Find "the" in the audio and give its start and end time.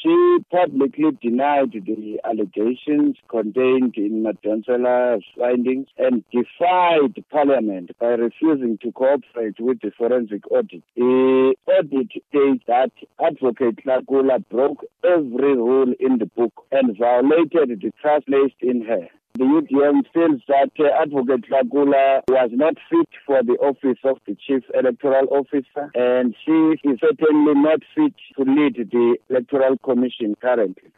1.72-2.20, 9.80-9.90, 10.94-11.56, 16.18-16.26, 17.80-17.92, 19.38-19.44, 23.44-23.52, 24.26-24.34, 28.90-29.16